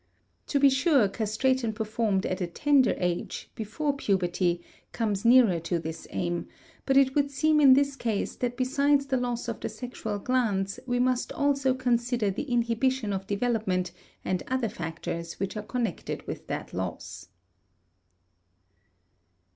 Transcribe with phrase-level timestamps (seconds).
[0.47, 6.07] To be sure, castration performed at a tender age, before puberty, comes nearer to this
[6.09, 6.47] aim,
[6.87, 10.79] but it would seem in this case that besides the loss of the sexual glands
[10.87, 13.91] we must also consider the inhibition of development
[14.25, 17.27] and other factors which are connected with that loss.